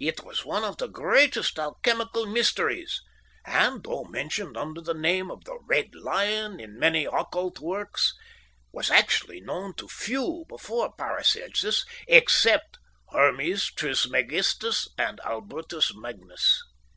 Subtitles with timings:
[0.00, 3.00] It was one of the greatest alchemical mysteries,
[3.44, 8.12] and, though mentioned under the name of The Red Lion in many occult works,
[8.72, 12.80] was actually known to few before Paracelsus, except
[13.10, 16.60] Hermes Trismegistus and Albertus Magnus.